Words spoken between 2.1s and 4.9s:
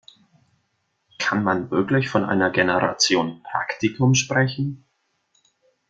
einer Generation Praktikum sprechen?